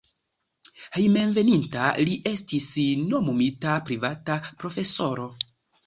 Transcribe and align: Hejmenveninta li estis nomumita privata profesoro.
Hejmenveninta 0.97 1.91
li 2.09 2.17
estis 2.33 2.71
nomumita 3.13 3.79
privata 3.91 4.43
profesoro. 4.65 5.33